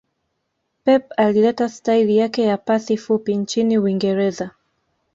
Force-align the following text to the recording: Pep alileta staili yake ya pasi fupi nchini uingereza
Pep 0.83 1.09
alileta 1.17 1.69
staili 1.69 2.17
yake 2.17 2.43
ya 2.43 2.57
pasi 2.57 2.97
fupi 2.97 3.35
nchini 3.35 3.77
uingereza 3.77 4.51